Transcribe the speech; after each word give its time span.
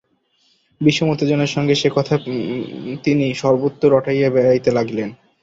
বিষম 0.81 1.07
উত্তেজনার 1.09 1.53
সঙ্গে 1.55 1.75
সে 1.75 1.89
কথা 1.95 2.13
তিনি 3.03 3.25
সর্বত্র 3.33 3.83
রটাইয়া 3.89 4.29
বেড়াইতে 4.29 4.69
লাগিলেন। 4.71 5.09